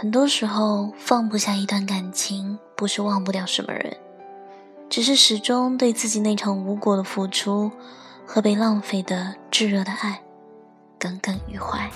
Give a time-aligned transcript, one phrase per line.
[0.00, 3.98] 很多时候，放不下一段感情，不是忘不掉什么人，
[4.88, 7.70] 只是始终对自己那场无果的付出
[8.24, 10.22] 和被浪费的炙热的爱
[10.98, 11.90] 耿耿于怀。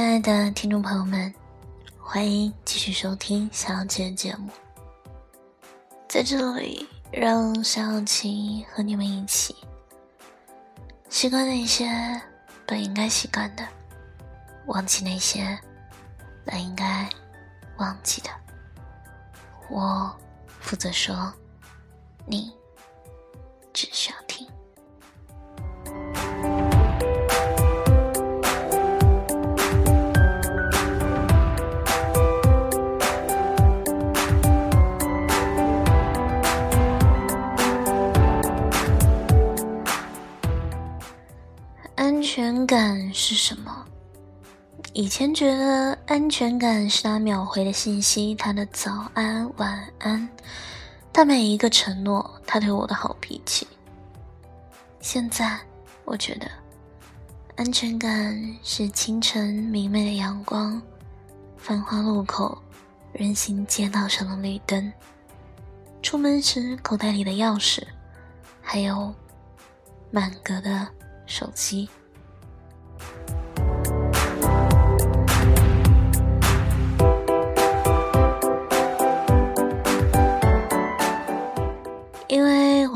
[0.00, 1.30] 亲爱的听众朋友们，
[1.98, 4.48] 欢迎继续收听小姐节目。
[6.08, 9.54] 在这里，让小琪和你们一起
[11.10, 11.86] 习惯那些
[12.66, 13.68] 本应该习惯的，
[14.68, 15.46] 忘记那些
[16.46, 17.06] 本应该
[17.76, 18.30] 忘记的。
[19.68, 20.10] 我
[20.60, 21.30] 负责说，
[22.24, 22.50] 你
[23.74, 24.10] 只需
[42.60, 43.86] 全感是什么？
[44.92, 50.28] 以前觉得安全感是他秒回的信息，他的早安、晚安，
[51.10, 53.66] 他每一个承诺，他对我的好脾气。
[55.00, 55.58] 现在
[56.04, 56.50] 我觉得，
[57.56, 60.80] 安全感是清晨明媚的阳光，
[61.56, 62.60] 繁华路口，
[63.14, 64.92] 人行街道上的绿灯，
[66.02, 67.82] 出门时口袋里的钥匙，
[68.60, 69.14] 还有
[70.10, 70.86] 满格的
[71.24, 71.88] 手机。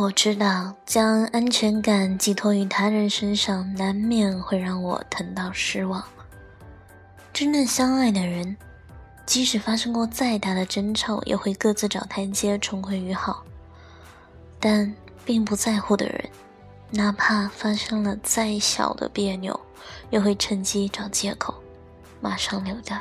[0.04, 6.04] 我知道，将安全感寄托于他人身上，难免会让我疼到失望。
[7.32, 8.54] 真正相爱的人，
[9.24, 13.42] 即使发生过再大的争吵，也会各自找台阶重归于好。
[14.60, 14.94] 但
[15.24, 16.28] 并不在乎的人，
[16.90, 19.58] 哪怕发生了再小的别扭，
[20.10, 21.54] 也会趁机找借口，
[22.20, 22.98] 马上溜掉。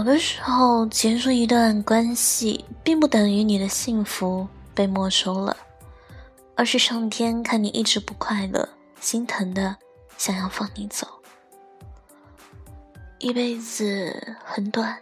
[0.00, 5.54] 有的时候，结束一段关系，并不等于你的幸福被没收了，
[6.56, 8.66] 而是上天看你一直不快乐，
[8.98, 9.76] 心疼的
[10.16, 11.06] 想要放你走。
[13.18, 14.98] 一辈子很短，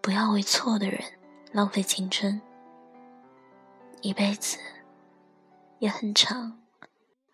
[0.00, 1.02] 不要为错的人
[1.50, 2.40] 浪费青春。
[4.02, 4.56] 一辈子
[5.80, 6.60] 也很长，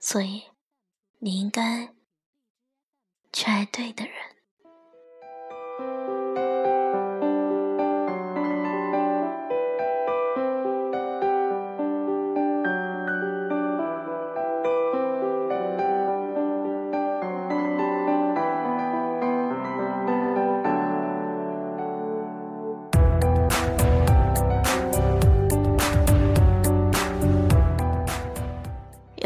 [0.01, 0.45] 所以
[1.19, 1.93] 你应该
[3.31, 4.38] 去爱对的人。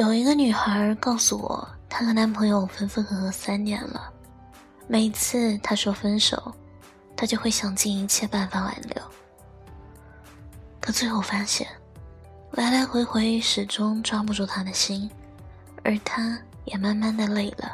[0.02, 4.12] 有一个女孩告诉我，她和男朋友分分合合三年了。
[4.88, 6.52] 每次她说分手，
[7.14, 9.00] 她就会想尽一切办法挽留。
[10.80, 11.68] 可最后发现，
[12.50, 15.08] 来来回回始终抓不住他的心，
[15.84, 17.70] 而他也慢慢的累了。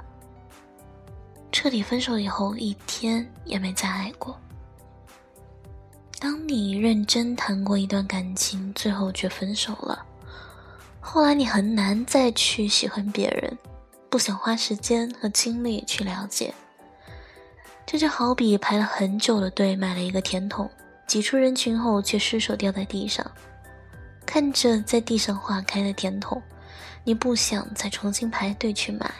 [1.50, 4.38] 彻底分手以后，一天也没再爱过。
[6.20, 10.04] 当你认真谈过一段感情，最后却分手了。
[11.10, 13.58] 后来你很难再去喜欢别人，
[14.10, 16.52] 不想花时间和精力去了解。
[17.86, 20.70] 这就好比排了很久的队买了一个甜筒，
[21.06, 23.24] 挤出人群后却失手掉在地上。
[24.26, 26.40] 看着在地上化开的甜筒，
[27.04, 29.10] 你不想再重新排队去买，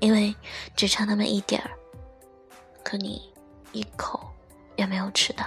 [0.00, 0.36] 因为
[0.76, 1.70] 只差那么一点儿。
[2.84, 3.32] 可你
[3.72, 4.20] 一口
[4.76, 5.46] 也没有吃到。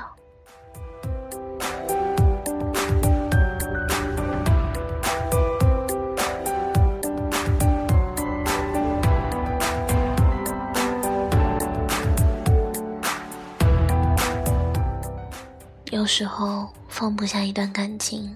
[16.01, 18.35] 有时候放不下一段感情，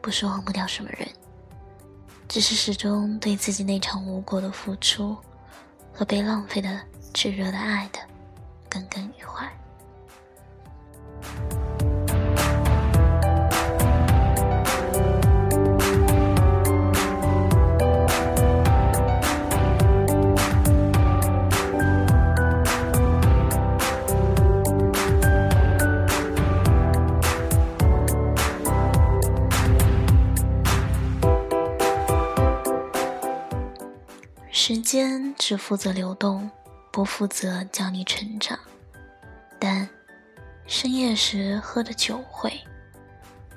[0.00, 1.08] 不是忘不掉什么人，
[2.26, 5.16] 只是始终对自己那场无果的付出
[5.92, 6.80] 和被浪费的
[7.14, 8.00] 炙热的爱的
[8.68, 9.48] 耿耿于怀。
[34.68, 36.50] 时间只负责流动，
[36.90, 38.58] 不负责教你成长。
[39.60, 39.88] 但
[40.66, 42.52] 深夜时喝的酒会，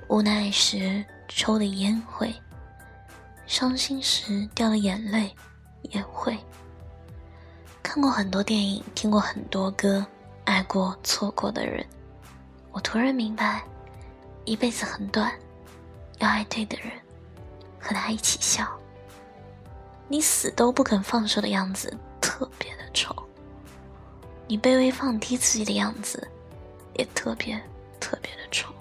[0.07, 2.31] 无奈时抽的烟会，
[3.47, 5.35] 伤心时掉的眼泪
[5.81, 6.37] 也会。
[7.81, 10.05] 看过很多电影，听过很多歌，
[10.45, 11.83] 爱过错过的人，
[12.71, 13.63] 我突然明白，
[14.45, 15.33] 一辈子很短，
[16.19, 16.91] 要爱对的人，
[17.79, 18.78] 和他一起笑。
[20.11, 23.15] 你死都不肯放手的样子特别的丑，
[24.47, 26.27] 你卑微放低自己的样子
[26.95, 27.61] 也特别
[27.99, 28.73] 特别的丑。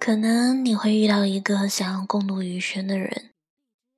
[0.00, 3.32] 可能你会遇到一个想要共度余生的人，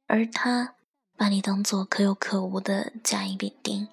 [0.09, 0.75] 而他
[1.17, 3.87] 把你当做可有可无的甲乙丙丁。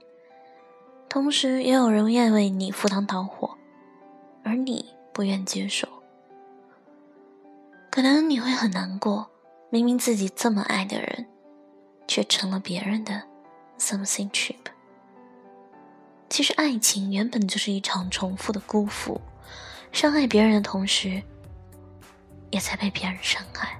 [1.07, 3.55] 同时，也有人愿为你赴汤蹈火，
[4.43, 5.87] 而你不愿接受。
[7.91, 9.29] 可能你会很难过，
[9.69, 11.27] 明明自己这么爱的人，
[12.07, 13.21] 却成了别人的
[13.77, 14.55] something cheap。
[16.27, 19.21] 其实，爱情原本就是一场重复的辜负，
[19.91, 21.21] 伤害别人的同时。
[22.51, 23.78] 也在被别人伤害。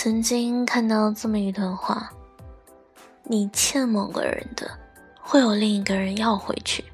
[0.00, 2.08] 曾经看到这么一段话：
[3.24, 4.70] 你欠某个人的，
[5.20, 6.84] 会有另一个人要回去；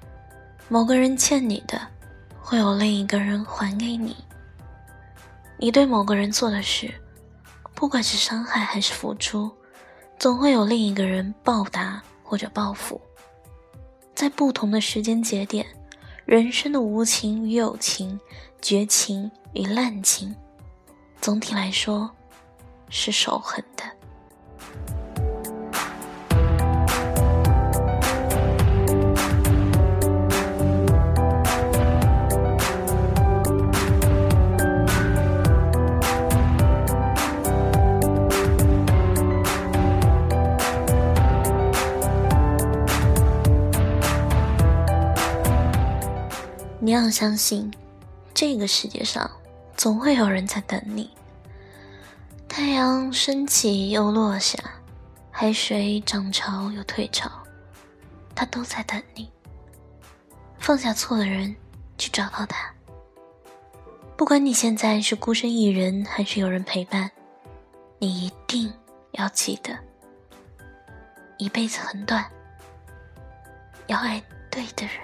[0.71, 1.79] 某个人欠你的，
[2.41, 4.17] 会有另一个人还给你。
[5.59, 6.95] 你对某个人做的事，
[7.75, 9.53] 不管是伤害还是付出，
[10.19, 12.99] 总会有另一个人报答或者报复。
[14.15, 15.67] 在不同的时间节点，
[16.25, 18.19] 人生的无情与有情，
[18.63, 20.35] 绝情与滥情，
[21.21, 22.11] 总体来说。
[22.89, 23.85] 是守恒的。
[46.81, 47.73] 你要相信，
[48.35, 49.29] 这个世界上
[49.75, 51.11] 总会有人在等你。
[52.57, 54.57] 太阳升起又落下，
[55.33, 57.29] 海水涨潮又退潮，
[58.33, 59.29] 他都在等你。
[60.61, 61.57] 放下错的人，
[61.99, 62.73] 去找到他。
[64.17, 67.11] 不管你现在是孤身一人，还是有人陪伴，
[67.99, 68.73] 你一定
[69.15, 69.77] 要记得，
[71.39, 72.25] 一辈子很短，
[73.89, 74.95] 要爱对的人。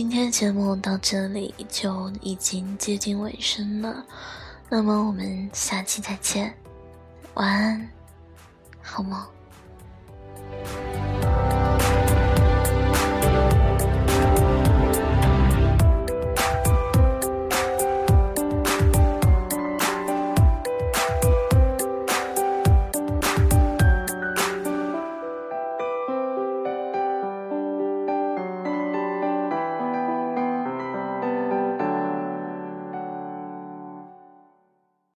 [0.00, 4.02] 今天节目到这里就已经接近尾声了，
[4.70, 6.54] 那么我们下期再见，
[7.34, 7.86] 晚安，
[8.80, 9.22] 好梦。